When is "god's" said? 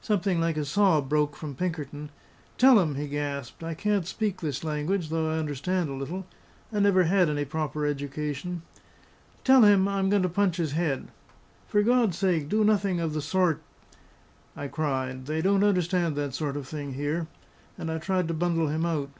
11.82-12.16